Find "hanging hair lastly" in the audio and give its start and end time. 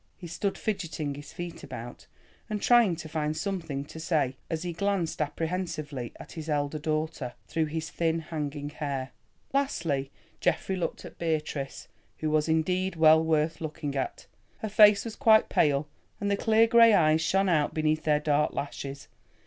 8.17-10.09